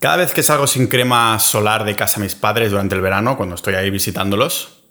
[0.00, 3.36] Cada vez que salgo sin crema solar de casa a mis padres durante el verano,
[3.36, 4.84] cuando estoy ahí visitándolos,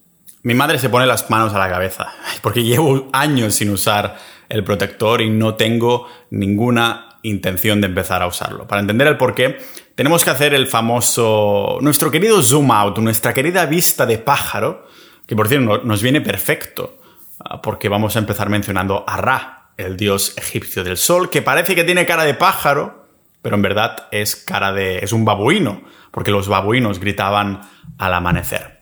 [0.43, 4.17] mi madre se pone las manos a la cabeza, porque llevo años sin usar
[4.49, 8.67] el protector y no tengo ninguna intención de empezar a usarlo.
[8.67, 9.57] Para entender el por qué,
[9.95, 14.87] tenemos que hacer el famoso, nuestro querido zoom out, nuestra querida vista de pájaro,
[15.25, 16.99] que por cierto nos viene perfecto,
[17.39, 21.75] ah, porque vamos a empezar mencionando a Ra, el dios egipcio del sol, que parece
[21.75, 23.06] que tiene cara de pájaro,
[23.41, 24.99] pero en verdad es cara de.
[24.99, 27.61] es un babuino, porque los babuinos gritaban
[27.97, 28.81] al amanecer.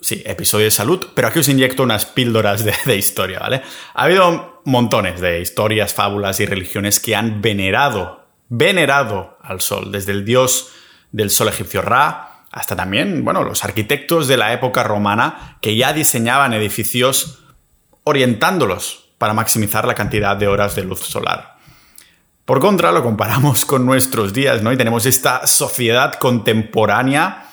[0.00, 3.62] Sí, episodio de salud, pero aquí os inyecto unas píldoras de, historia, ¿vale?
[3.94, 10.12] Ha habido montones de historias, fábulas y religiones que han venerado, venerado al sol, desde
[10.12, 10.70] el dios
[11.10, 15.92] del sol egipcio Ra, hasta también, bueno, los arquitectos de la época romana que ya
[15.92, 17.44] diseñaban edificios
[18.04, 21.57] orientándolos para maximizar la cantidad de horas de luz solar.
[22.48, 24.72] Por contra, lo comparamos con nuestros días, ¿no?
[24.72, 27.46] Y tenemos esta sociedad contemporánea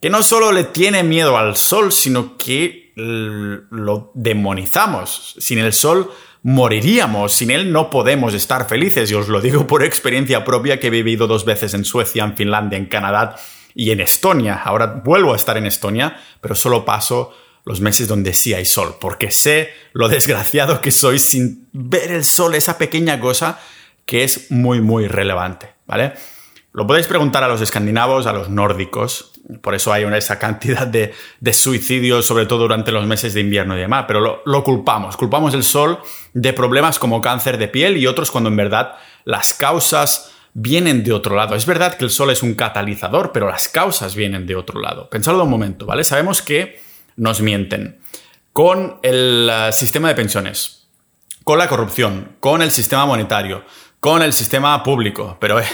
[0.00, 5.36] que no solo le tiene miedo al sol, sino que lo demonizamos.
[5.38, 6.10] Sin el sol
[6.42, 9.08] moriríamos, sin él no podemos estar felices.
[9.08, 12.36] Y os lo digo por experiencia propia que he vivido dos veces en Suecia, en
[12.36, 13.36] Finlandia, en Canadá
[13.72, 14.60] y en Estonia.
[14.64, 17.32] Ahora vuelvo a estar en Estonia, pero solo paso
[17.64, 22.24] los meses donde sí hay sol, porque sé lo desgraciado que soy sin ver el
[22.24, 23.60] sol, esa pequeña cosa
[24.06, 26.14] que es muy, muy relevante, ¿vale?
[26.72, 30.86] Lo podéis preguntar a los escandinavos, a los nórdicos, por eso hay una, esa cantidad
[30.86, 31.12] de,
[31.52, 35.54] suicidios, sobre todo durante los meses de invierno y demás, pero lo, lo, culpamos, culpamos
[35.54, 36.00] el sol
[36.32, 41.12] de problemas como cáncer de piel y otros cuando en verdad las causas vienen de
[41.12, 41.54] otro lado.
[41.54, 45.10] Es verdad que el sol es un catalizador, pero las causas vienen de otro lado.
[45.10, 46.04] Pensadlo un momento, ¿vale?
[46.04, 46.80] Sabemos que
[47.16, 48.00] nos mienten
[48.52, 50.86] con el eh, sistema de pensiones,
[51.42, 53.64] con la corrupción, con el sistema monetario,
[54.04, 55.64] con el sistema público, pero eh,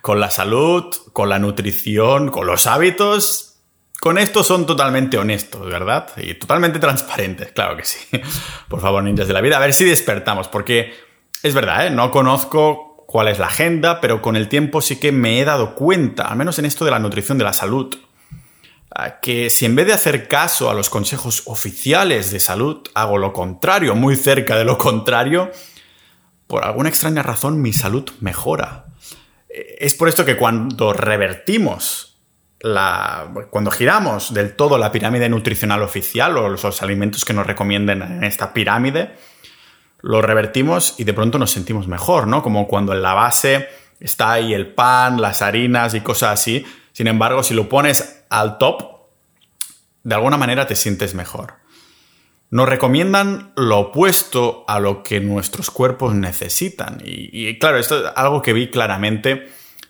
[0.00, 3.56] con la salud, con la nutrición, con los hábitos,
[4.00, 6.10] con esto son totalmente honestos, ¿verdad?
[6.16, 7.98] Y totalmente transparentes, claro que sí.
[8.70, 10.94] Por favor, ninjas de la vida, a ver si despertamos, porque
[11.42, 11.90] es verdad, ¿eh?
[11.90, 15.74] no conozco cuál es la agenda, pero con el tiempo sí que me he dado
[15.74, 17.94] cuenta, al menos en esto de la nutrición de la salud,
[19.20, 23.34] que si en vez de hacer caso a los consejos oficiales de salud, hago lo
[23.34, 25.50] contrario, muy cerca de lo contrario,
[26.46, 28.86] por alguna extraña razón mi salud mejora.
[29.48, 32.18] Es por esto que cuando revertimos
[32.60, 38.02] la, cuando giramos del todo la pirámide nutricional oficial o los, alimentos que nos recomienden
[38.02, 39.14] en esta pirámide,
[40.00, 42.42] lo revertimos y de pronto nos sentimos mejor, ¿no?
[42.42, 43.68] Como cuando en la base
[44.00, 46.66] está ahí el pan, las harinas y cosas así.
[46.92, 48.82] Sin embargo, si lo pones al top,
[50.02, 51.63] de alguna manera te sientes mejor
[52.54, 57.02] nos recomiendan lo opuesto a lo que nuestros cuerpos necesitan.
[57.04, 59.48] Y, claro, esto es algo que vi claramente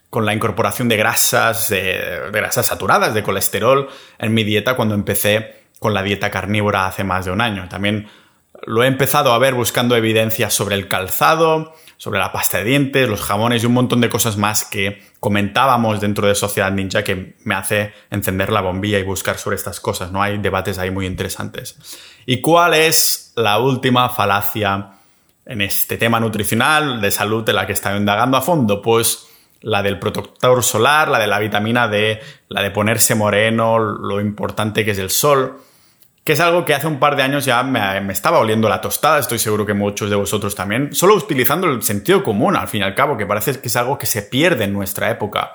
[0.08, 5.64] con la incorporación de grasas, de, grasas saturadas, de colesterol en mi dieta cuando empecé
[5.78, 7.68] con la dieta carnívora hace más de un año.
[7.68, 8.08] También
[8.66, 13.08] lo he empezado a ver buscando evidencias sobre el calzado, sobre la pasta de dientes,
[13.08, 17.36] los jamones y un montón de cosas más que comentábamos dentro de Sociedad Ninja que
[17.44, 20.22] me hace encender la bombilla y buscar sobre estas cosas, ¿no?
[20.22, 21.78] Hay debates ahí muy interesantes.
[22.26, 24.90] ¿Y cuál es la última falacia
[25.46, 28.80] en este tema nutricional de salud de la que estoy indagando a fondo?
[28.80, 29.28] Pues
[29.60, 34.84] la del protector solar, la de la vitamina D, la de ponerse moreno, lo importante
[34.84, 35.58] que es el sol
[36.24, 39.18] que es algo que hace un par de años ya me, estaba oliendo la tostada,
[39.18, 42.84] estoy seguro que muchos de vosotros también, solo utilizando el sentido común al fin y
[42.84, 45.52] al cabo, que parece que es algo que se pierde en nuestra época.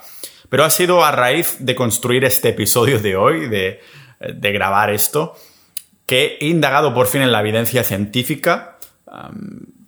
[0.47, 3.81] Pero ha sido a raíz de construir este episodio de hoy, de,
[4.19, 5.35] grabar esto,
[6.06, 8.78] que he indagado por fin en la evidencia científica,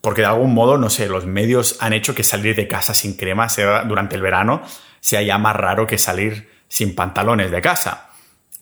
[0.02, 3.16] porque de algún modo, no sé, los medios han hecho que salir de casa sin
[3.16, 3.48] crema
[3.88, 4.64] durante el verano
[5.00, 8.11] sea ya más raro que salir sin pantalones de casa.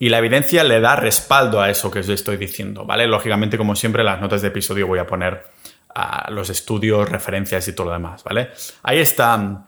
[0.02, 3.06] Y la evidencia le da respaldo a eso que os estoy diciendo, ¿vale?
[3.06, 5.44] Lógicamente, como siempre, en las notas de episodio voy a poner
[6.30, 8.48] los estudios, referencias y todo lo demás, ¿vale?
[8.82, 9.66] Hay esta mm,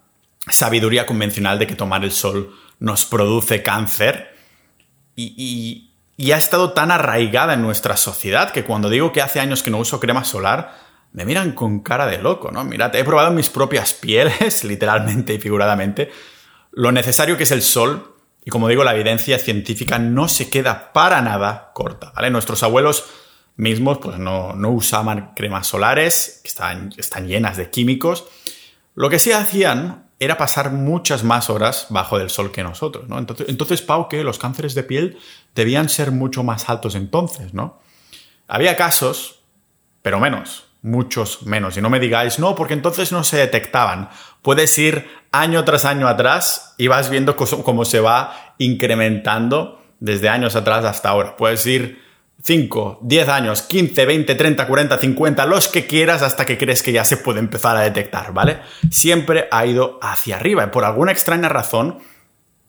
[0.48, 4.34] sabiduría convencional de que tomar el sol nos produce cáncer
[5.14, 9.62] y, y ha estado tan arraigada en nuestra sociedad que cuando digo que hace años
[9.62, 10.74] que no uso crema solar,
[11.12, 12.64] me miran con cara de loco, ¿no?
[12.64, 16.10] Mirad, he probado en mis propias pieles, literalmente y figuradamente,
[16.70, 18.11] lo necesario que es el sol
[18.44, 22.30] y como digo, la evidencia científica no se queda para nada corta, ¿vale?
[22.30, 23.04] Nuestros abuelos
[23.56, 28.24] mismos pues no, usaban cremas solares, que están, están llenas de químicos.
[28.94, 33.18] Lo que sí hacían era pasar muchas más horas bajo del sol que nosotros, ¿no?
[33.18, 35.18] Entonces, entonces Pau, que los cánceres de piel
[35.54, 37.80] debían ser mucho más altos entonces, ¿no?
[38.48, 39.40] Había casos,
[40.02, 40.64] pero menos.
[40.82, 41.76] Muchos menos.
[41.76, 44.10] Y no me digáis, no, porque entonces no se detectaban.
[44.42, 50.56] Puedes ir año tras año atrás y vas viendo cómo se va incrementando desde años
[50.56, 51.36] atrás hasta ahora.
[51.36, 52.02] Puedes ir
[52.42, 56.90] 5, 10 años, 15, 20, 30, 40, 50, los que quieras hasta que crees que
[56.90, 58.58] ya se puede empezar a detectar, ¿vale?
[58.90, 62.00] Siempre ha ido hacia arriba y por alguna extraña razón,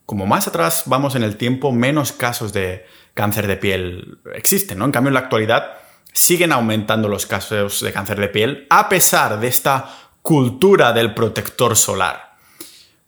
[0.05, 4.85] como más atrás vamos en el tiempo, menos casos de cáncer de piel existen, ¿no?
[4.85, 5.77] En cambio, en la actualidad
[6.13, 9.89] siguen aumentando los casos de cáncer de piel a pesar de esta
[10.21, 12.33] cultura del protector solar.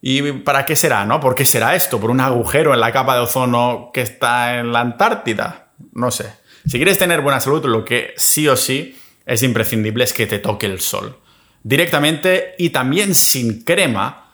[0.02, 1.20] ¿Y para qué será, no?
[1.20, 2.00] ¿Por qué será esto?
[2.00, 5.70] ¿Por un agujero en la capa de ozono que está en la Antártida?
[5.94, 6.32] No sé.
[6.68, 10.40] Si quieres tener buena salud, lo que sí o sí es imprescindible es que te
[10.40, 11.18] toque el sol.
[11.64, 14.32] Directamente y también sin crema,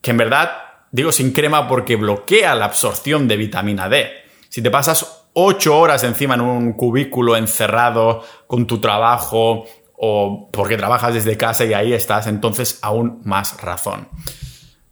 [0.00, 0.50] que en verdad
[0.90, 4.10] digo sin crema porque bloquea la absorción de vitamina D.
[4.48, 9.64] Si te pasas 8 horas encima en un cubículo encerrado con tu trabajo
[9.96, 14.08] o porque trabajas desde casa y ahí estás, entonces aún más razón.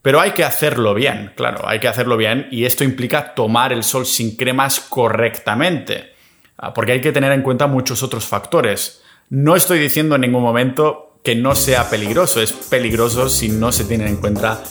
[0.03, 3.85] Pero hay que hacerlo bien, claro, hay que hacerlo bien y esto implica tomar el
[3.85, 6.15] sol sin cremas correctamente.
[6.57, 9.03] Ah, porque hay que tener en cuenta muchos otros factores.
[9.29, 13.85] No estoy diciendo en ningún momento que no sea peligroso, es peligroso si no se
[13.85, 14.63] tienen en cuenta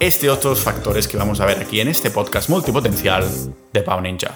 [0.00, 3.22] este otros factores que vamos a ver aquí en este podcast multipotencial
[3.70, 4.32] de Pau Ninja.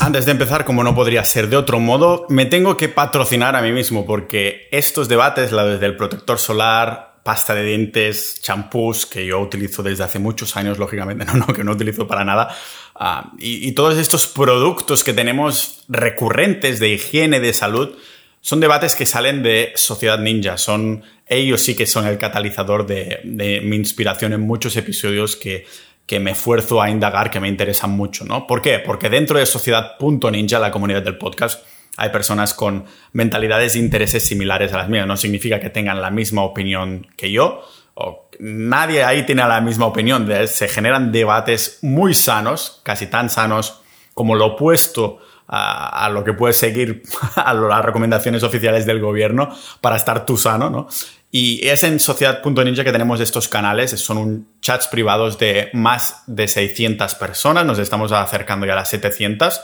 [0.00, 3.60] Antes de empezar, como no podría ser de otro modo, me tengo que patrocinar a
[3.60, 9.26] mí mismo porque estos debates, la desde el protector solar, pasta de dientes, champús, que
[9.26, 12.48] yo utilizo desde hace muchos años, lógicamente, no, no, que no utilizo para nada.
[12.94, 17.90] Ah, y, todos estos productos que tenemos recurrentes de higiene, de salud,
[18.40, 20.56] son debates que salen de Sociedad Ninja.
[20.56, 23.20] Son, ellos sí que son el catalizador de,
[23.62, 25.66] mi inspiración en muchos episodios que,
[26.06, 28.46] que me esfuerzo a indagar, que me interesan mucho, ¿no?
[28.46, 28.78] ¿Por qué?
[28.78, 31.64] Porque dentro de Sociedad.ninja, la comunidad del podcast,
[31.96, 35.06] hay personas con mentalidades e intereses similares a las mías.
[35.06, 37.62] No significa que tengan la misma opinión que yo.
[37.94, 40.26] O nadie ahí tiene la misma opinión.
[40.46, 43.82] Se generan debates muy sanos, casi tan sanos
[44.14, 45.20] como lo opuesto
[45.52, 47.02] a, lo que puedes seguir
[47.34, 49.48] a las recomendaciones oficiales del gobierno
[49.80, 50.88] para estar tú sano, ¿no?
[51.32, 57.14] Y es en Sociedad.ninja que tenemos estos canales, son chats privados de más de 600
[57.14, 59.60] personas, nos estamos acercando ya a las 700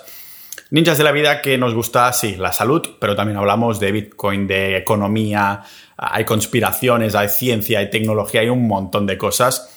[0.71, 4.49] Ninjas de la vida que nos gusta, sí, la salud, pero también hablamos de Bitcoin,
[4.49, 5.63] de economía,
[5.97, 9.71] hay conspiraciones, hay ciencia, hay tecnología, hay un montón de cosas.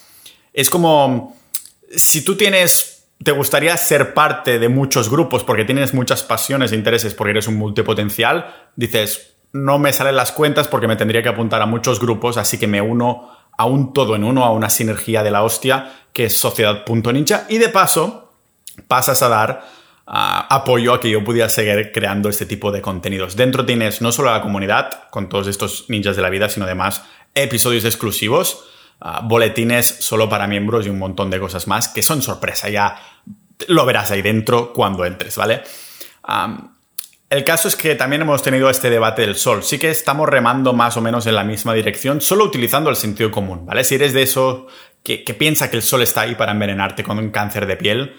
[0.52, 1.38] Es como
[1.96, 6.76] si tú tienes, te gustaría ser parte de muchos grupos porque tienes muchas pasiones e
[6.76, 11.30] intereses porque eres un multipotencial, dices, no me salen las cuentas porque me tendría que
[11.30, 14.70] apuntar a muchos grupos, así que me uno a un todo en uno, a una
[14.70, 18.32] sinergia de la hostia que es sociedad.ninja y de paso
[18.88, 19.68] pasas a dar
[20.12, 23.36] apoyo a que yo pudiera seguir creando este tipo de contenidos.
[23.36, 27.04] Dentro tienes no solo la comunidad con todos estos ninjas de la vida, sino además
[27.36, 28.66] episodios exclusivos,
[29.24, 32.70] boletines solo para miembros y un montón de cosas más que son sorpresa.
[32.70, 32.98] Ya
[33.68, 35.64] lo verás ahí dentro cuando entres, ¿vale?
[37.30, 39.64] el caso es que también hemos tenido este debate del sol.
[39.64, 43.32] Sí que estamos remando más o menos en la misma dirección, solo utilizando el sentido
[43.32, 43.84] común, ¿vale?
[43.84, 44.68] Si eres de eso
[45.04, 48.16] que, que piensa que el sol está ahí para envenenarte con un cáncer de piel,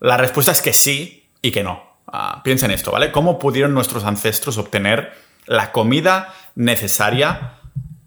[0.00, 1.92] la respuesta es que sí y que no.
[2.06, 3.12] Ah, piensa en esto, ¿vale?
[3.12, 5.12] ¿Cómo pudieron nuestros ancestros obtener
[5.46, 7.54] la comida necesaria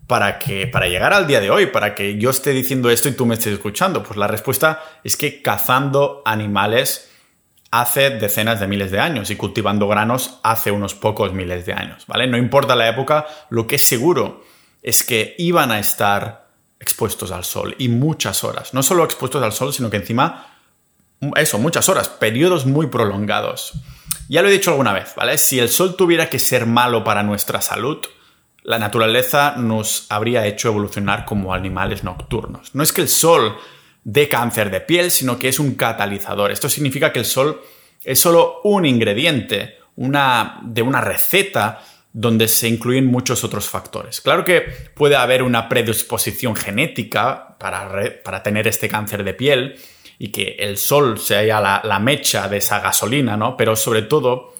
[0.08, 3.14] para, que, para llegar al día de hoy, para que yo esté diciendo esto y
[3.14, 4.04] tú me estés escuchando?
[4.04, 7.10] Pues la respuesta es que cazando animales
[7.72, 12.06] hace decenas de miles de años y cultivando granos hace unos pocos miles de años,
[12.08, 12.28] ¿vale?
[12.28, 14.44] No importa la época, lo que es seguro
[14.82, 16.48] es que iban a estar
[16.80, 18.74] expuestos al sol y muchas horas.
[18.74, 20.56] No solo expuestos al sol, sino que encima
[21.36, 23.74] eso, muchas horas, periodos muy prolongados.
[24.30, 25.38] Ya lo he dicho alguna vez, ¿vale?
[25.38, 28.06] Si el sol tuviera que ser malo para nuestra salud,
[28.66, 32.76] la naturaleza nos habría hecho evolucionar como animales nocturnos.
[32.76, 33.56] No es que el sol
[34.04, 36.52] dé cáncer de piel, sino que es un catalizador.
[36.52, 37.62] Esto significa que el sol
[38.04, 41.82] es solo un ingrediente de una receta
[42.12, 44.22] donde se incluyen muchos otros factores.
[44.22, 44.62] Claro que
[44.94, 47.90] puede haber una predisposición genética para,
[48.24, 49.76] para tener este cáncer de piel,
[50.18, 53.58] y que el sol sea la, la mecha de esa gasolina, ¿no?
[53.58, 54.56] Pero sobre todo,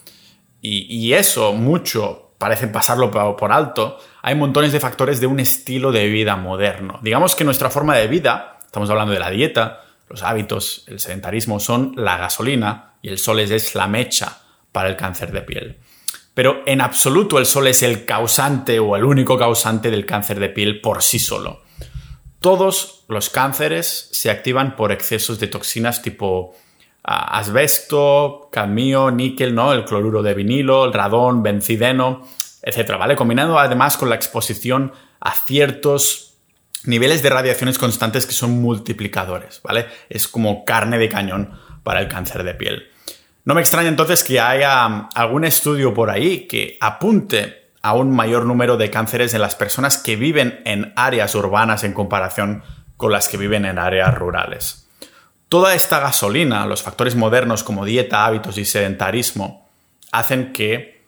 [0.62, 6.08] y, eso mucho parece pasarlo por alto, hay montones de factores de un estilo de
[6.08, 7.00] vida moderno.
[7.02, 11.60] Digamos que nuestra forma de vida, estamos hablando de la dieta, los hábitos, el sedentarismo,
[11.60, 14.40] son la gasolina y el sol es la mecha
[14.72, 15.78] para el cáncer de piel.
[16.34, 20.50] Pero en absoluto el sol es el causante o el único causante del cáncer de
[20.50, 21.64] piel por sí solo.
[22.42, 26.56] Todos los cánceres se activan por excesos de toxinas tipo
[27.06, 29.74] asbesto, cadmio, níquel, ¿no?
[29.74, 32.28] El cloruro de vinilo, el radón, bencideno,
[32.62, 33.16] etcétera, ¿vale?
[33.16, 36.34] Combinado además con la exposición a ciertos
[36.86, 39.86] niveles de radiaciones constantes que son multiplicadores, ¿vale?
[40.10, 41.52] Es como carne de cañón
[41.84, 42.90] para el cáncer de piel.
[43.44, 48.46] No me extraña entonces que haya algún estudio por ahí que apunte a un mayor
[48.46, 52.64] número de cánceres en las personas que viven en áreas urbanas en comparación
[52.98, 54.85] con las que viven en áreas rurales.
[55.56, 59.70] Toda esta gasolina, los factores modernos como dieta, hábitos y sedentarismo,
[60.12, 61.06] hacen que,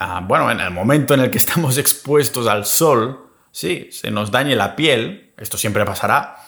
[0.00, 4.32] ah, bueno, en el momento en el que estamos expuestos al sol, sí, se nos
[4.32, 6.38] dañe la piel, esto siempre pasará,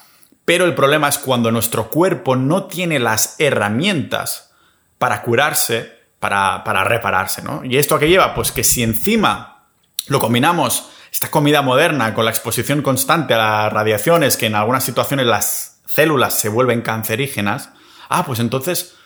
[0.45, 4.53] pero el problema es cuando nuestro cuerpo no tiene las herramientas
[4.99, 7.65] para curarse, para, para repararse, ¿no?
[7.65, 8.35] ¿Y esto a qué lleva?
[8.35, 9.69] Pues que si encima
[10.09, 14.83] lo combinamos esta comida moderna con la exposición constante a las radiaciones, que en algunas
[14.83, 17.71] situaciones las células se vuelven cancerígenas,
[18.09, 18.97] ah, pues entonces,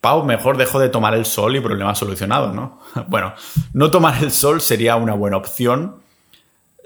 [0.00, 2.80] Pau, mejor dejo de tomar el sol y problema solucionado, ¿no?
[3.08, 3.34] Bueno,
[3.72, 5.96] no tomar el sol sería una buena opción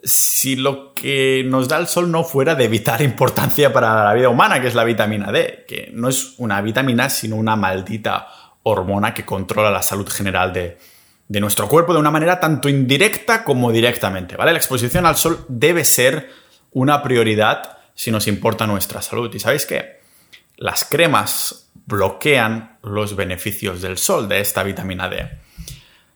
[0.04, 4.28] si lo que nos da el sol no fuera de vital importancia para la vida
[4.28, 8.26] humana, que es la vitamina D, que no es una vitamina, sino una maldita
[8.64, 10.78] hormona que controla la salud general de,
[11.28, 14.52] de nuestro cuerpo de una manera tanto indirecta como directamente, ¿vale?
[14.52, 16.30] La exposición al sol debe ser
[16.72, 19.32] una prioridad si nos importa nuestra salud.
[19.32, 20.00] ¿Y sabéis qué?
[20.56, 25.30] Las cremas bloquean los beneficios del sol, de esta vitamina D.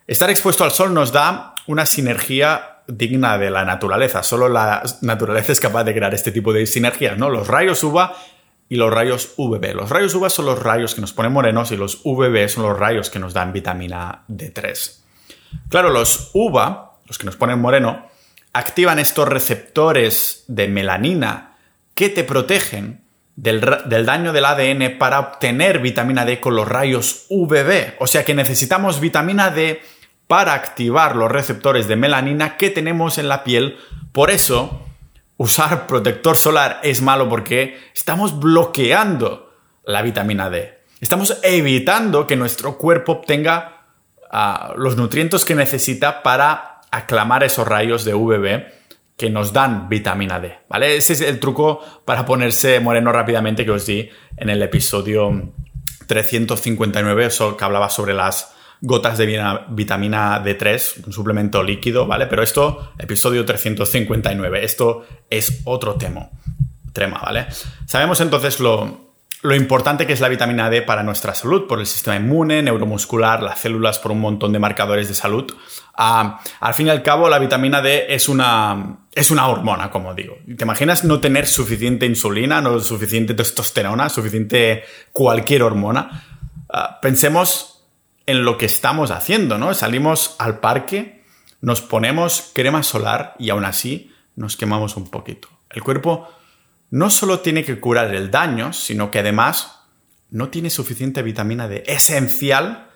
[0.08, 4.24] Estar expuesto al sol nos da una sinergia digna de la naturaleza.
[4.24, 7.30] Solo la naturaleza es capaz de crear este tipo de sinergias, ¿no?
[7.30, 8.16] Los rayos UVA
[8.68, 9.74] y los rayos UVB.
[9.76, 12.76] Los rayos UVA son los rayos que nos ponen morenos y los UVB son los
[12.76, 15.02] rayos que nos dan vitamina D3.
[15.68, 18.08] Claro, los UVA, los que nos ponen moreno,
[18.52, 21.45] activan estos receptores de melanina
[21.96, 23.00] que te protegen
[23.36, 27.94] del, daño del ADN para obtener vitamina D con los rayos UVB.
[27.98, 29.80] O sea que necesitamos vitamina D
[30.28, 33.78] para activar los receptores de melanina que tenemos en la piel.
[34.12, 34.86] Por eso,
[35.38, 40.78] usar protector solar es malo porque estamos bloqueando la vitamina D.
[41.00, 43.84] Estamos evitando que nuestro cuerpo obtenga
[44.76, 48.75] los nutrientes que necesita para aclamar esos rayos de UVB
[49.16, 50.96] que nos dan vitamina D, ¿vale?
[50.96, 55.52] Ese es el truco para ponerse moreno rápidamente que os di en el episodio
[56.06, 59.26] 359, que hablaba sobre las gotas de
[59.70, 62.26] vitamina D3, un suplemento líquido, ¿vale?
[62.26, 66.28] Pero esto, episodio 359, esto es otro tema,
[66.92, 67.46] tema ¿vale?
[67.86, 69.05] Sabemos entonces lo,
[69.46, 73.44] lo importante que es la vitamina D para nuestra salud, por el sistema inmune, neuromuscular,
[73.44, 75.54] las células, por un montón de marcadores de salud.
[75.94, 80.14] Ah, al fin y al cabo, la vitamina D es una, es una hormona, como
[80.14, 80.38] digo.
[80.56, 86.24] ¿Te imaginas no tener suficiente insulina, no suficiente testosterona, suficiente cualquier hormona?
[86.68, 87.84] Ah, pensemos
[88.26, 89.74] en lo que estamos haciendo, ¿no?
[89.74, 91.22] Salimos al parque,
[91.60, 95.48] nos ponemos crema solar y aún así nos quemamos un poquito.
[95.70, 96.28] El cuerpo
[96.90, 99.80] no solo tiene que curar el daño, sino que además
[100.30, 102.88] no tiene suficiente vitamina D esencial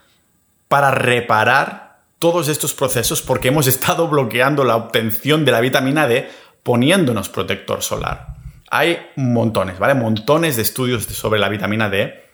[0.69, 6.29] para reparar todos estos procesos porque hemos estado bloqueando la obtención de la vitamina D
[6.63, 8.37] poniéndonos protector solar.
[8.71, 9.95] Hay montones, ¿vale?
[9.95, 12.25] Montones de estudios sobre la vitamina D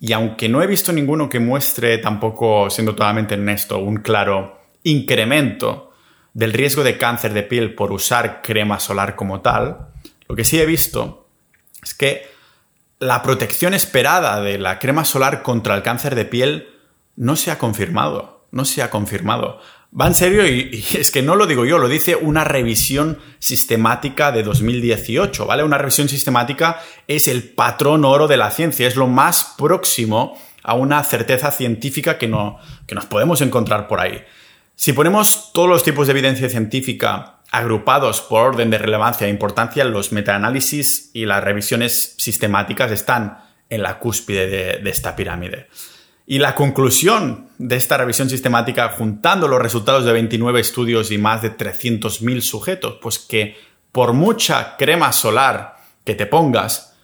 [0.00, 5.92] y aunque no he visto ninguno que muestre tampoco, siendo totalmente honesto, un claro incremento
[6.34, 9.91] del riesgo de cáncer de piel por usar crema solar como tal,
[10.32, 11.28] lo que sí he visto
[11.82, 12.26] es que
[12.98, 16.70] la protección esperada de la crema solar contra el cáncer de piel
[17.16, 18.46] no se ha confirmado.
[18.50, 19.60] No se ha confirmado.
[19.94, 24.32] Va en serio y, es que no lo digo yo, lo dice una revisión sistemática
[24.32, 25.64] de 2018, ¿vale?
[25.64, 30.72] Una revisión sistemática es el patrón oro de la ciencia, es lo más próximo a
[30.72, 34.24] una certeza científica que, no, que nos podemos encontrar por ahí.
[34.76, 39.84] Si ponemos todos los tipos de evidencia científica agrupados por orden de relevancia e importancia,
[39.84, 45.68] los metaanálisis y las revisiones sistemáticas están en la cúspide de, esta pirámide.
[46.26, 51.42] Y la conclusión de esta revisión sistemática, juntando los resultados de 29 estudios y más
[51.42, 53.56] de 300.000 sujetos, pues que
[53.92, 56.96] por mucha crema solar que te pongas,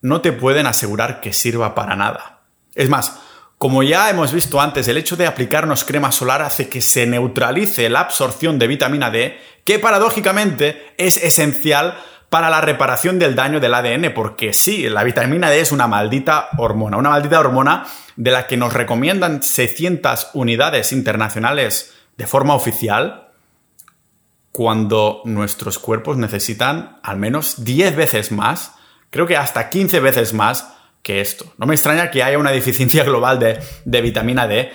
[0.00, 2.40] no te pueden asegurar que sirva para nada.
[2.74, 3.20] Es más,
[3.62, 7.88] como ya hemos visto antes, el hecho de aplicarnos crema solar hace que se neutralice
[7.88, 13.74] la absorción de vitamina D, que paradójicamente es esencial para la reparación del daño del
[13.74, 18.46] ADN, porque sí, la vitamina D es una maldita hormona, una maldita hormona de la
[18.46, 23.28] que nos recomiendan 600 unidades internacionales de forma oficial,
[24.52, 28.74] cuando nuestros cuerpos necesitan al menos 10 veces más,
[29.10, 31.52] creo que hasta 15 veces más que esto.
[31.58, 34.72] No me extraña que haya una deficiencia global de, vitamina D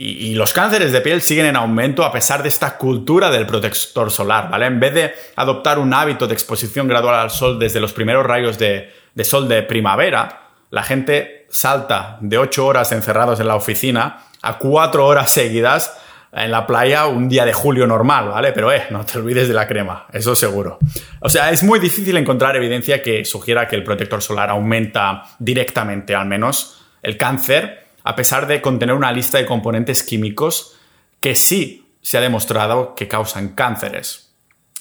[0.00, 4.12] y, los cánceres de piel siguen en aumento a pesar de esta cultura del protector
[4.12, 4.66] solar, ¿vale?
[4.66, 8.58] En vez de adoptar un hábito de exposición gradual al sol desde los primeros rayos
[8.58, 8.92] de,
[9.24, 15.04] sol de primavera, la gente salta de 8 horas encerrados en la oficina a 4
[15.04, 15.98] horas seguidas
[16.32, 18.52] en la playa un día de julio normal, ¿vale?
[18.52, 20.78] Pero eh, no te olvides de la crema, eso seguro.
[21.18, 26.14] O sea, es muy difícil encontrar evidencia que sugiera que el protector solar aumenta directamente,
[26.14, 30.78] al menos, el cáncer, a pesar de contener una lista de componentes químicos
[31.20, 34.32] que sí se ha demostrado que causan cánceres.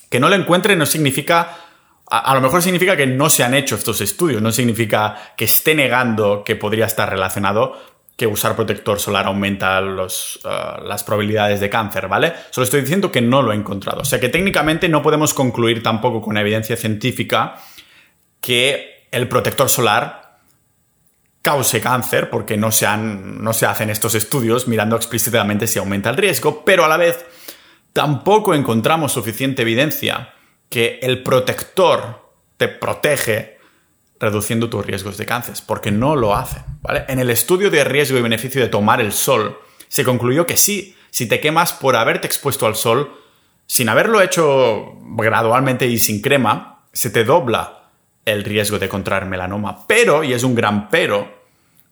[0.10, 1.58] Que no lo encuentre no significa
[2.10, 5.76] a, lo mejor significa que no se han hecho estos estudios, no significa que esté
[5.76, 7.78] negando que podría estar relacionado,
[8.16, 12.32] que usar protector solar aumenta uh, las probabilidades de cáncer, ¿vale?
[12.52, 14.04] Solo estoy diciendo que no lo he encontrado.
[14.04, 17.56] O sea que técnicamente no podemos concluir tampoco con evidencia científica
[18.40, 20.27] que el protector solar
[21.42, 26.10] cause cáncer, porque no se, han, no se hacen estos estudios mirando explícitamente si aumenta
[26.10, 27.26] el riesgo, pero a la vez
[27.94, 30.34] tampoco encontramos suficiente evidencia
[30.70, 33.58] que el protector te protege
[34.20, 36.64] reduciendo tus riesgos de cáncer, porque no lo hacen.
[36.82, 37.06] ¿vale?
[37.08, 40.96] En el estudio de riesgo y beneficio de tomar el sol, se concluyó que sí,
[41.12, 43.14] si te quemas por haberte expuesto al sol,
[43.68, 47.77] sin haberlo hecho gradualmente y sin crema, se te dobla
[48.28, 49.88] el riesgo de contraer melanoma.
[49.88, 51.46] Pero, y es un gran pero,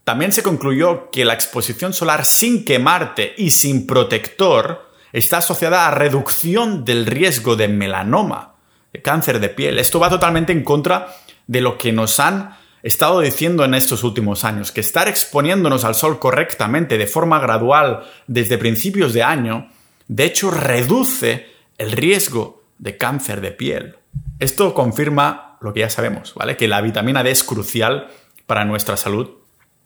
[0.04, 5.92] también se concluyó que la exposición solar sin quemarte y sin protector está asociada a
[5.92, 8.56] reducción del riesgo de melanoma,
[8.92, 9.80] de cáncer de piel.
[9.80, 11.16] Esto va totalmente en contra
[11.48, 15.96] de lo que nos han estado diciendo en estos últimos años, que estar exponiéndonos al
[15.96, 19.70] sol correctamente, de forma gradual, desde principios de año,
[20.08, 23.96] de hecho reduce el riesgo de cáncer de piel.
[24.38, 26.58] Esto confirma lo que ya sabemos, ¿vale?
[26.58, 28.08] Que la vitamina D es crucial
[28.46, 29.30] para nuestra salud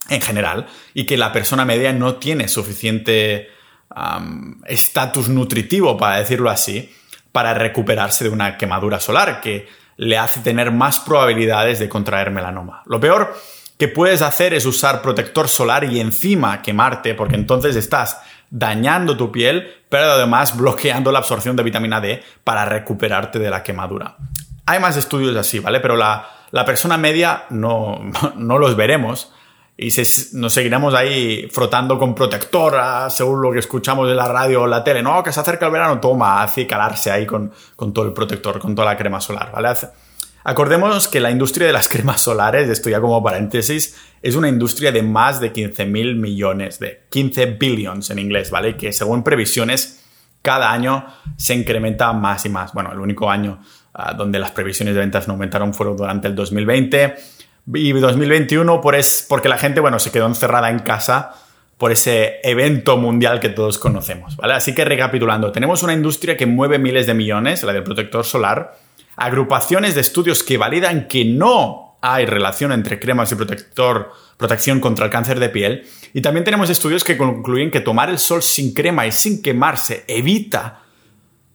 [0.10, 3.50] en general y que la persona media no tiene suficiente
[4.66, 6.94] estatus nutritivo, para decirlo así,
[7.32, 12.84] para recuperarse de una quemadura solar, que le hace tener más probabilidades de contraer melanoma.
[12.86, 13.36] Lo peor
[13.78, 19.32] que puedes hacer es usar protector solar y encima quemarte, porque entonces estás dañando tu
[19.32, 24.18] piel, pero además bloqueando la absorción de vitamina D para recuperarte de la quemadura.
[24.70, 25.80] Hay más estudios así, ¿vale?
[25.80, 26.30] Pero la,
[26.64, 28.00] persona media no,
[28.36, 29.34] no los veremos
[29.76, 29.90] y
[30.34, 34.68] nos seguiremos ahí frotando con protector, ah, según lo que escuchamos de la radio o
[34.68, 35.02] la tele.
[35.02, 38.60] No, que se acerca el verano, toma, hace calarse ahí con, con, todo el protector,
[38.60, 39.70] con toda la crema solar, ¿vale?
[40.44, 44.92] Acordémonos que la industria de las cremas solares, esto ya como paréntesis, es una industria
[44.92, 48.78] de más de 15 mil millones, de 15 billions en inglés, ¿vale?
[48.78, 50.06] Que según previsiones,
[50.44, 51.06] cada año
[51.38, 52.74] se incrementa más y más.
[52.74, 53.60] Bueno, el único año
[53.94, 57.16] ah, donde las previsiones de ventas no aumentaron fueron durante el 2020
[57.74, 61.34] y 2021 por es, porque la gente, bueno, se quedó encerrada en casa
[61.78, 64.54] por ese evento mundial que todos conocemos, ¿vale?
[64.54, 68.78] Así que recapitulando, tenemos una industria que mueve miles de millones, la del protector solar,
[69.16, 75.06] agrupaciones de estudios que validan que no hay relación entre cremas y protector, protección contra
[75.06, 78.74] el cáncer de piel, y también tenemos estudios que concluyen que tomar el sol sin
[78.74, 80.82] crema y sin quemarse evita,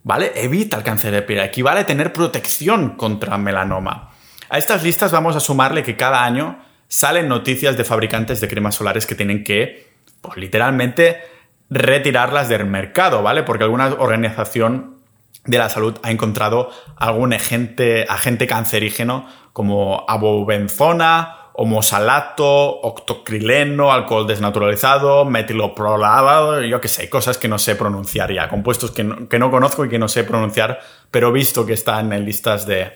[0.04, 0.32] ¿vale?
[0.36, 4.10] Evita el cáncer de piel, equivale a tener protección contra melanoma.
[4.48, 8.76] A estas listas vamos a sumarle que cada año salen noticias de fabricantes de cremas
[8.76, 11.22] solares que tienen que, pues, literalmente,
[11.70, 13.42] retirarlas del mercado, ¿vale?
[13.42, 14.98] Porque alguna organización
[15.46, 25.24] de la salud ha encontrado algún agente, agente cancerígeno como abobenzona, homosalato, octocrileno, alcohol desnaturalizado,
[25.24, 29.84] metiloprolado, yo qué sé, cosas que no sé pronunciar ya, compuestos que que no conozco
[29.84, 32.92] y que no sé pronunciar, pero visto que están en listas de,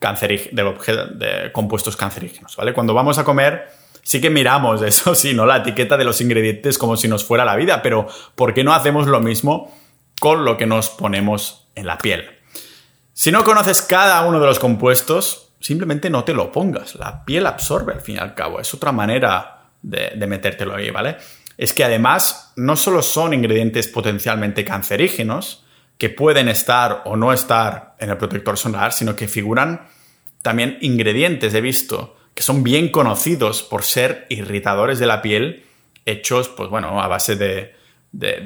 [0.00, 2.72] de, de compuestos cancerígenos, ¿vale?
[2.72, 3.68] Cuando vamos a comer,
[4.02, 5.44] sí que miramos, eso sí, ¿no?
[5.44, 8.72] La etiqueta de los ingredientes como si nos fuera la vida, pero ¿por qué no
[8.72, 9.74] hacemos lo mismo
[10.18, 12.38] con lo que nos ponemos en la piel?
[13.12, 16.94] Si no conoces cada uno de los compuestos, simplemente no te lo pongas.
[16.94, 18.60] La piel absorbe al fin y al cabo.
[18.60, 21.16] Es otra manera de, de metértelo ahí, ¿vale?
[21.56, 25.64] Es que además no solo son ingredientes potencialmente cancerígenos,
[25.98, 29.88] que pueden estar o no estar en el protector solar, sino que figuran
[30.42, 35.66] también ingredientes, he visto, que son bien conocidos por ser irritadores de la piel,
[36.06, 37.74] hechos, pues bueno, a base de,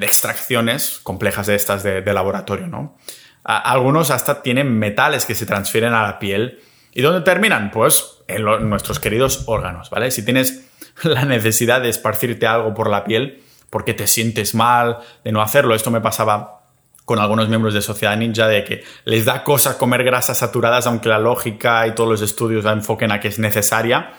[0.01, 2.97] extracciones complejas de estas de, laboratorio, ¿no?
[3.43, 6.61] algunos hasta tienen metales que se transfieren a la piel.
[6.93, 7.71] ¿Y dónde terminan?
[7.71, 10.11] Pues en nuestros queridos órganos, ¿vale?
[10.11, 10.69] Si tienes
[11.03, 15.73] la necesidad de esparcirte algo por la piel porque te sientes mal de no hacerlo,
[15.73, 16.61] esto me pasaba
[17.05, 21.09] con algunos miembros de Sociedad Ninja de que les da cosa comer grasas saturadas, aunque
[21.09, 24.13] la lógica y todos los estudios la enfoquen a que es necesaria.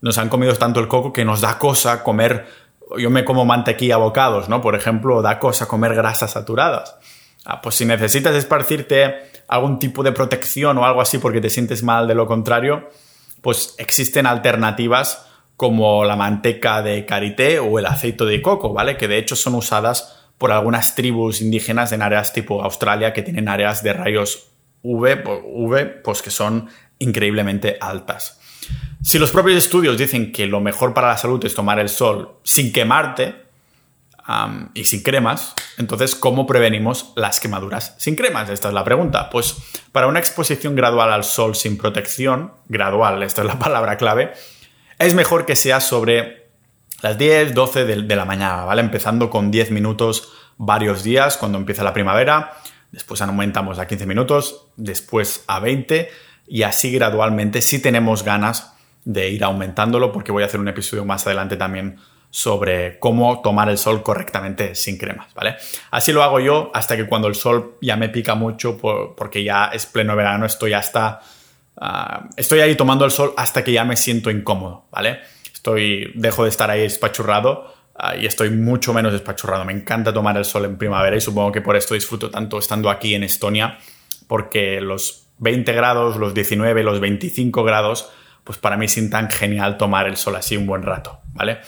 [0.00, 2.46] nos han comido tanto el coco que nos da cosa comer,
[2.96, 4.60] yo me como mantequilla bocados, ¿no?
[4.60, 6.96] Por ejemplo, da cosa comer grasas saturadas.
[7.50, 9.14] Ah, pues si necesitas esparcirte
[9.48, 12.90] algún tipo de protección o algo así porque te sientes mal de lo contrario,
[13.40, 18.98] pues existen alternativas como la manteca de karité o el aceite de coco, ¿vale?
[18.98, 23.48] Que de hecho son usadas por algunas tribus indígenas en áreas tipo Australia que tienen
[23.48, 24.50] áreas de rayos
[24.82, 28.38] UV, UV pues que son increíblemente altas.
[29.02, 32.40] Si los propios estudios dicen que lo mejor para la salud es tomar el sol
[32.42, 33.47] sin quemarte
[34.74, 38.50] y sin cremas, entonces ¿cómo prevenimos las quemaduras sin cremas?
[38.50, 39.30] Esta es la pregunta.
[39.30, 39.56] Pues
[39.90, 44.32] para una exposición gradual al sol sin protección, gradual, esta es la palabra clave,
[44.98, 46.48] es mejor que sea sobre
[47.00, 48.82] las 10, 12 de, de la mañana, ¿vale?
[48.82, 52.58] Empezando con 10 minutos varios días cuando empieza la primavera,
[52.92, 56.10] después aumentamos a 15 minutos, después a 20
[56.46, 61.06] y así gradualmente si tenemos ganas de ir aumentándolo porque voy a hacer un episodio
[61.06, 61.98] más adelante también
[62.30, 65.56] sobre cómo tomar el sol correctamente sin cremas, ¿vale?
[65.90, 69.66] Así lo hago yo hasta que cuando el sol ya me pica mucho porque ya
[69.66, 71.20] es pleno verano, estoy hasta...
[71.80, 75.20] Ah, estoy ahí tomando el sol hasta que ya me siento incómodo, ¿vale?
[75.52, 79.64] Estoy, dejo de estar ahí espachurrado ah, y estoy mucho menos espachurrado.
[79.64, 82.90] Me encanta tomar el sol en primavera y supongo que por esto disfruto tanto estando
[82.90, 83.78] aquí en Estonia
[84.26, 88.10] porque los 20 grados, los 19, los 25 grados,
[88.44, 91.58] pues para mí sin tan genial tomar el sol así un buen rato, ¿vale?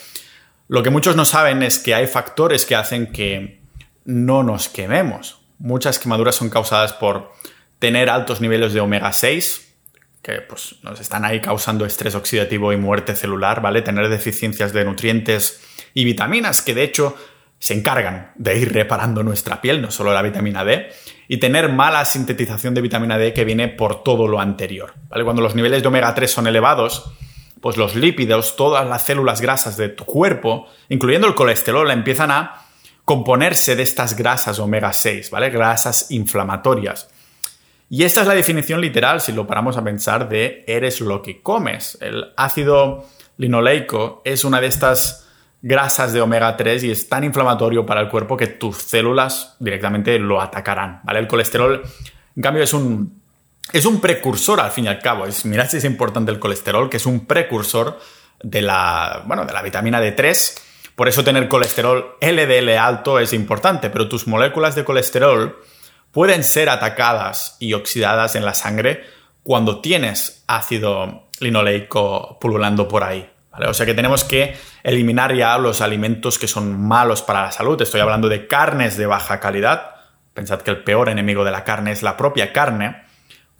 [0.71, 3.59] Lo que muchos no saben es que hay factores que hacen que
[4.05, 5.41] no nos quememos.
[5.59, 7.33] Muchas quemaduras son causadas por
[7.77, 9.75] tener altos niveles de omega 6,
[10.21, 13.81] que pues, nos están ahí causando estrés oxidativo y muerte celular, ¿vale?
[13.81, 15.59] Tener deficiencias de nutrientes
[15.93, 17.17] y vitaminas, que de hecho
[17.59, 20.89] se encargan de ir reparando nuestra piel, no solo la vitamina D,
[21.27, 24.93] y tener mala sintetización de vitamina D que viene por todo lo anterior.
[25.09, 25.25] ¿vale?
[25.25, 27.11] Cuando los niveles de omega 3 son elevados,
[27.61, 32.65] pues los lípidos, todas las células grasas de tu cuerpo, incluyendo el colesterol, empiezan a
[33.05, 35.49] componerse de estas grasas omega 6, ¿vale?
[35.49, 37.09] Grasas inflamatorias.
[37.89, 41.41] Y esta es la definición literal, si lo paramos a pensar, de eres lo que
[41.41, 41.97] comes.
[42.01, 43.05] El ácido
[43.37, 45.27] linoleico es una de estas
[45.61, 50.17] grasas de omega 3 y es tan inflamatorio para el cuerpo que tus células directamente
[50.17, 51.01] lo atacarán.
[51.07, 51.83] El colesterol,
[52.35, 53.20] en cambio, es un,
[53.73, 55.25] es un precursor al fin y al cabo.
[55.25, 57.99] Es, mirad si es importante el colesterol, que es un precursor
[58.43, 60.59] de la, bueno, de la vitamina D3.
[60.95, 65.57] Por eso tener colesterol LDL alto es importante, pero tus moléculas de colesterol
[66.11, 69.03] pueden ser atacadas y oxidadas en la sangre
[69.43, 73.27] cuando tienes ácido linoleico pululando por ahí.
[73.67, 77.81] O sea que tenemos que eliminar ya los alimentos que son malos para la salud.
[77.81, 79.95] Estoy hablando de carnes de baja calidad.
[80.33, 83.03] Pensad que el peor enemigo de la carne es la propia carne.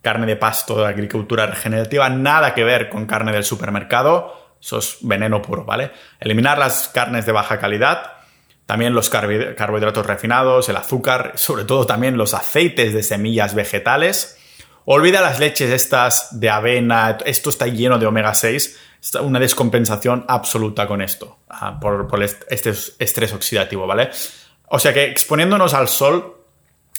[0.02, 4.56] Carne de pasto de agricultura regenerativa, nada que ver con carne del supermercado.
[4.60, 5.92] Eso es veneno puro, ¿vale?
[6.20, 8.14] Eliminar las carnes de baja calidad,
[8.66, 14.38] también los carbohidratos refinados, el azúcar, sobre todo también los aceites de semillas vegetales.
[14.86, 18.80] Olvida las leches estas de avena, esto está lleno de omega 6
[19.22, 22.08] una descompensación absoluta con esto, ah, por,
[22.50, 24.12] este estrés oxidativo, ¿vale?
[24.68, 26.41] O sea que exponiéndonos al sol,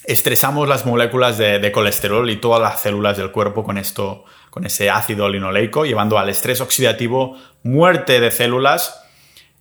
[0.04, 4.90] estresamos las moléculas de, colesterol y todas las células del cuerpo con esto, con ese
[4.90, 9.00] ácido linoleico, llevando al estrés oxidativo, muerte de células,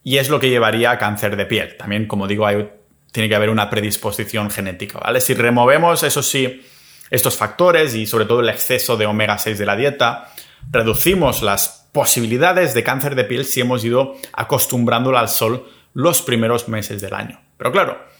[0.03, 1.77] y es lo que llevaría a cáncer de piel.
[1.77, 2.47] También, como digo,
[3.11, 5.21] tiene que haber una predisposición genética, ¿vale?
[5.21, 6.65] Si removemos, eso sí,
[7.09, 10.31] estos factores y sobre todo el exceso de omega 6 de la dieta,
[10.71, 16.67] reducimos las posibilidades de cáncer de piel si hemos ido acostumbrándola al sol los primeros
[16.69, 17.41] meses del año.
[17.57, 18.10] Pero claro,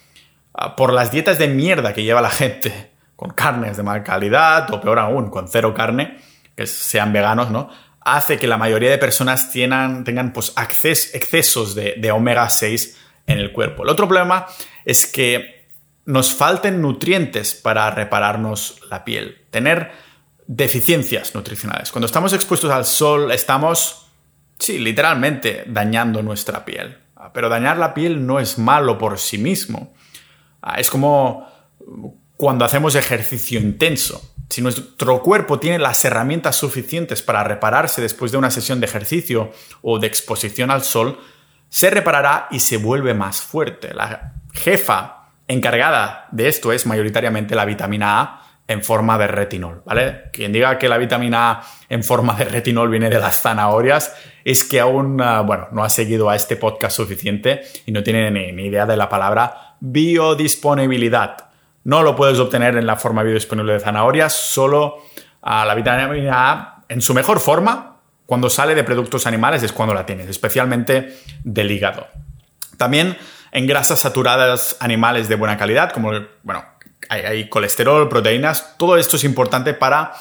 [0.77, 4.81] por las dietas de mierda que lleva la gente, con carnes de mala calidad o
[4.81, 6.19] peor aún, con cero carne,
[6.55, 7.69] que sean veganos, ¿no?
[8.01, 13.37] Hace que la mayoría de personas tengan, tengan pues, excesos de, de omega 6 en
[13.37, 13.83] el cuerpo.
[13.83, 14.47] El otro problema
[14.85, 15.69] es que
[16.05, 19.45] nos falten nutrientes para repararnos la piel.
[19.51, 19.91] Tener
[20.47, 21.91] deficiencias nutricionales.
[21.91, 24.07] Cuando estamos expuestos al sol, estamos,
[24.59, 26.97] sí, literalmente dañando nuestra piel.
[27.15, 29.93] Ah, pero dañar la piel no es malo por sí mismo.
[30.61, 31.47] Ah, es como
[32.37, 34.33] cuando hacemos ejercicio intenso.
[34.49, 39.51] Si nuestro cuerpo tiene las herramientas suficientes para repararse después de una sesión de ejercicio
[39.81, 41.19] o de exposición al sol,
[41.69, 43.93] se reparará y se vuelve más fuerte.
[43.93, 50.29] La jefa encargada de esto es mayoritariamente la vitamina A, en forma de retinol, ¿vale?
[50.31, 54.63] Quien diga que la vitamina A en forma de retinol viene de las zanahorias es
[54.63, 58.65] que aún, ah, bueno, no ha seguido a este podcast suficiente y no tiene ni,
[58.65, 61.49] idea de la palabra biodisponibilidad.
[61.83, 65.03] No lo puedes obtener en la forma biodisponible de zanahorias, solo
[65.41, 69.73] a ah, la vitamina A en su mejor forma, cuando sale de productos animales es
[69.73, 72.07] cuando la tienes, especialmente del hígado.
[72.77, 73.17] También
[73.51, 76.11] en grasas saturadas animales de buena calidad, como,
[76.43, 76.63] bueno,
[77.09, 80.13] hay, colesterol, proteínas, todo esto es importante para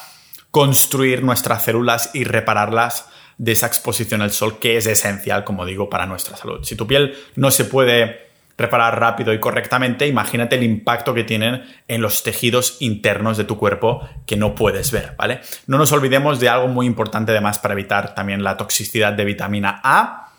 [0.49, 5.89] construir nuestras células y repararlas de esa exposición al sol que es esencial, como digo,
[5.89, 6.63] para nuestra salud.
[6.63, 8.30] Si tu piel no se puede
[8.61, 13.57] reparar rápido y correctamente, imagínate el impacto que tienen en los tejidos internos de tu
[13.57, 15.41] cuerpo que no puedes ver, ¿vale?
[15.67, 19.81] No nos olvidemos de algo muy importante además para evitar también la toxicidad de vitamina
[19.83, 20.31] A,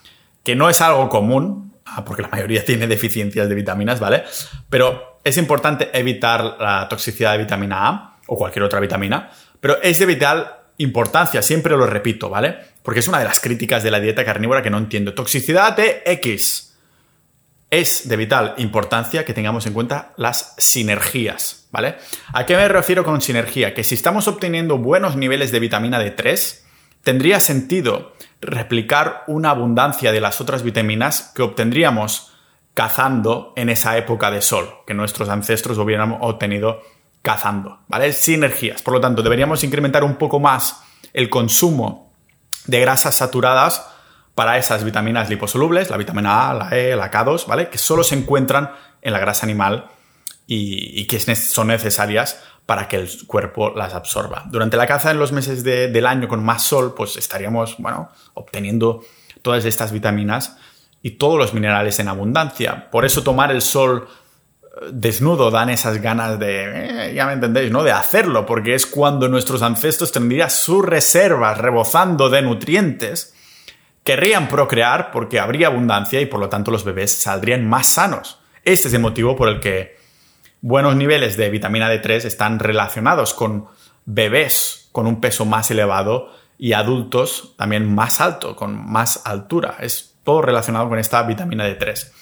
[0.45, 4.25] que no es algo común, ah, porque la mayoría tiene deficiencias de vitaminas, ¿vale?
[4.71, 9.31] Pero es importante evitar la toxicidad de vitamina A o cualquier otra vitamina,
[9.61, 12.57] pero es de vital importancia, siempre lo repito, ¿vale?
[12.83, 15.15] Porque es una de las críticas de la dieta carnívora que no entiendo.
[15.15, 16.72] Toxicidad de X.
[17.73, 21.97] Es de vital importancia que tengamos en cuenta las sinergias, ¿vale?
[22.35, 23.73] ¿A qué me refiero con sinergia?
[23.73, 26.61] Que si estamos obteniendo buenos niveles de vitamina D3,
[27.03, 32.35] tendría sentido replicar una abundancia de las otras vitaminas que obtendríamos
[32.75, 36.83] cazando en esa época de sol, que nuestros ancestros hubieran obtenido
[37.23, 38.13] cazando, ¿vale?
[38.13, 38.83] Sinergias.
[38.83, 40.83] Por lo tanto, deberíamos incrementar un poco más
[41.15, 42.13] el consumo
[42.67, 43.89] de grasas saturadas
[44.35, 47.69] para esas vitaminas liposolubles, la vitamina A, la E, la K2, ¿vale?
[47.69, 48.71] Que solo se encuentran
[49.03, 49.87] en la grasa animal
[50.47, 54.45] y, que son necesarias para que el cuerpo las absorba.
[54.49, 59.05] Durante la caza en los meses del año con más sol, pues estaríamos, bueno, obteniendo
[59.43, 60.57] todas estas vitaminas
[61.03, 62.91] y todos los minerales en abundancia.
[62.91, 64.09] Por eso tomar el sol
[64.63, 67.83] eh, desnudo dan esas ganas de, eh, ya me entendéis, ¿no?
[67.83, 73.35] De hacerlo, porque es cuando nuestros ancestros tendrían sus reservas rebozando de nutrientes,
[74.05, 78.41] querrían procrear porque habría abundancia y por lo tanto los bebés saldrían más sanos.
[78.65, 79.97] Ese es el motivo por el que
[80.61, 83.67] buenos niveles de vitamina D3 están relacionados con
[84.05, 89.77] bebés con un peso más elevado y adultos también más alto, con más altura.
[89.81, 92.13] Es todo relacionado con esta vitamina D3.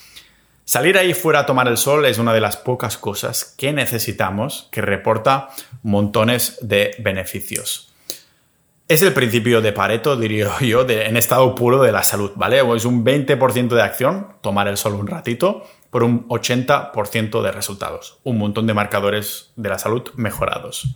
[0.65, 4.69] Salir ahí fuera a tomar el sol es una de las pocas cosas que necesitamos
[4.71, 5.49] que reporta
[5.83, 7.90] montones de beneficios.
[8.91, 12.59] Es el principio de Pareto, diría yo, en estado puro de la salud, ¿vale?
[12.75, 18.19] Es un 20% de acción, tomar el sol un ratito, por un 80% de resultados.
[18.25, 20.89] Un montón de marcadores de la salud mejorados.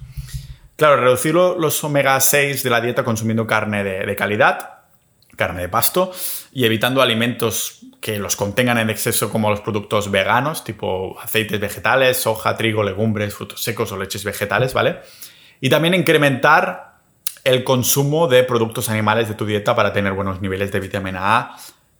[0.75, 4.79] Claro, reducir los omega 6 de la dieta consumiendo carne de, calidad,
[5.37, 6.11] carne de pasto,
[6.51, 12.17] y evitando alimentos que los contengan en exceso como los productos veganos, tipo aceites vegetales,
[12.17, 14.99] soja, trigo, legumbres, frutos secos o leches vegetales, ¿vale?
[15.61, 16.94] Y también incrementar
[17.45, 21.57] el consumo de productos animales de tu dieta para tener buenos niveles de vitamina A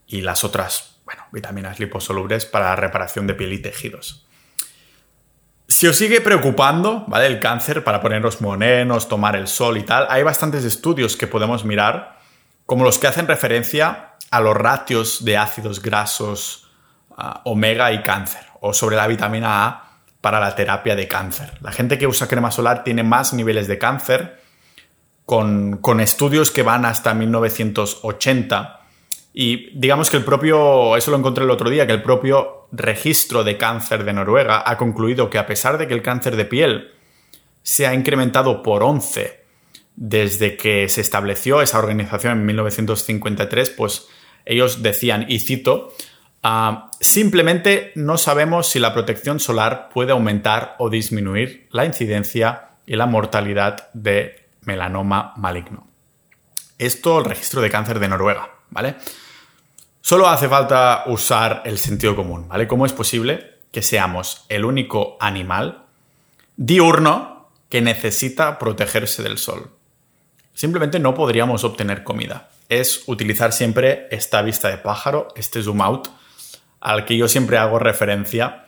[0.07, 4.27] y las otras, bueno, vitaminas liposolubles para la reparación de piel y tejidos.
[5.69, 7.27] Si os sigue preocupando, ¿vale?
[7.27, 11.65] El cáncer para poneros morenos, tomar el sol y tal, hay bastantes estudios que podemos
[11.65, 12.19] mirar,
[12.67, 16.71] como los que hacen referencia a los ratios de ácidos grasos
[17.17, 19.85] ah, omega y cáncer, o sobre la vitamina A
[20.21, 21.59] para la terapia de cáncer.
[21.61, 24.44] La gente que usa crema solar tiene más niveles de cáncer
[25.27, 28.81] con, estudios que van hasta 1980.
[29.33, 33.43] Y digamos que el propio, eso lo encontré el otro día, que el propio registro
[33.43, 36.93] de cáncer de Noruega ha concluido que a pesar de que el cáncer de piel
[37.63, 39.45] se ha incrementado por 11
[39.97, 44.09] desde que se estableció esa organización en 1953, pues
[44.45, 45.95] ellos decían, y cito,
[46.43, 52.97] ah, simplemente no sabemos si la protección solar puede aumentar o disminuir la incidencia y
[52.97, 55.87] la mortalidad de melanoma maligno.
[56.79, 58.97] Esto el registro de cáncer de Noruega, ¿vale?
[60.01, 62.67] Solo hace falta usar el sentido común, ¿vale?
[62.67, 65.85] ¿Cómo es posible que seamos el único animal
[66.57, 69.71] diurno que necesita protegerse del sol?
[70.53, 72.51] Simplemente no podríamos obtener comida.
[72.69, 76.09] Es utilizar siempre esta vista de pájaro, este zoom out,
[76.81, 78.64] al que yo siempre hago referencia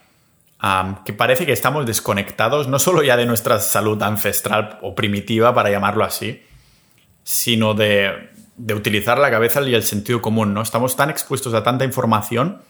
[1.04, 5.70] que parece que estamos desconectados no solo ya de nuestra salud ancestral o primitiva, para
[5.70, 6.42] llamarlo así,
[7.22, 8.30] sino de,
[8.74, 10.62] utilizar la cabeza y el sentido común, ¿no?
[10.62, 12.62] Estamos tan expuestos a tanta información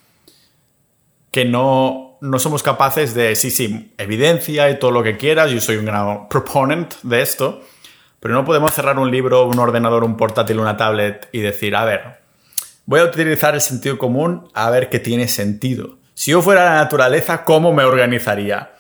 [1.31, 5.61] que no, no somos capaces de, sí, sí, evidencia y todo lo que quieras, yo
[5.61, 7.63] soy un gran proponent de esto,
[8.19, 11.85] pero no podemos cerrar un libro, un ordenador, un portátil, una tablet y decir, a
[11.85, 12.21] ver,
[12.87, 15.96] voy a utilizar el sentido común a ver qué tiene sentido.
[16.17, 18.71] Si yo fuera la naturaleza, ¿cómo me organizaría?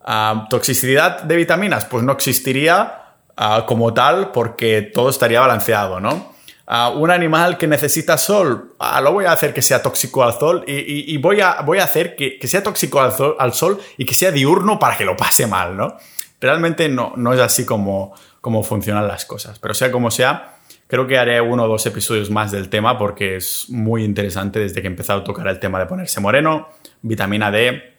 [0.00, 1.84] Ah, ¿Toxicidad de vitaminas?
[1.84, 3.02] Pues no existiría
[3.36, 6.34] ah, como tal porque todo estaría balanceado, ¿no?
[6.68, 10.62] Ah, un animal que necesita sol, lo voy a hacer que sea tóxico al sol
[10.68, 15.04] y, voy, a, hacer que, sea tóxico al sol, y que sea diurno para que
[15.04, 15.96] lo pase mal, ¿no?
[16.40, 18.14] Realmente no, es así como
[18.62, 20.57] funcionan las cosas, pero sea como sea,
[20.88, 24.80] Creo que haré uno o dos episodios más del tema porque es muy interesante desde
[24.80, 26.68] que he empezado a tocar el tema de ponerse moreno,
[27.02, 27.94] vitamina D.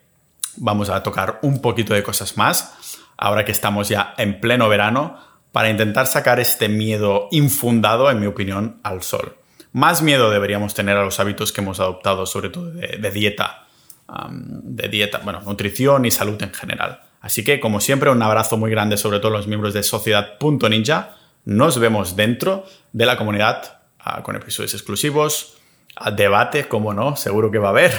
[0.58, 5.18] Vamos a tocar un poquito de cosas más, ahora que estamos ya en pleno verano,
[5.52, 9.36] para intentar sacar este miedo infundado, en mi opinión, al sol.
[9.72, 13.68] Más miedo deberíamos tener a los hábitos que hemos adoptado, sobre todo de, dieta,
[14.32, 17.02] de dieta, bueno, nutrición y salud en general.
[17.22, 21.19] Así que, como siempre, un abrazo muy grande, sobre todo a los miembros de Sociedad.ninja.
[21.50, 25.58] Nos vemos dentro de la comunidad ah, con episodios exclusivos,
[25.96, 27.92] a debate, como no, seguro que va a haber,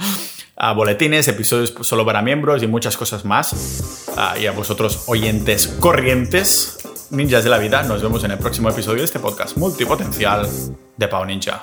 [0.56, 4.08] a boletines, episodios solo para miembros y muchas cosas más.
[4.16, 8.68] Ah, y a vosotros, oyentes corrientes, ninjas de la vida, nos vemos en el próximo
[8.68, 10.48] episodio de este podcast multipotencial
[10.96, 11.62] de Pau Ninja.